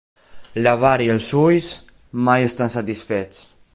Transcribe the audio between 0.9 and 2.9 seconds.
i els ulls mai estan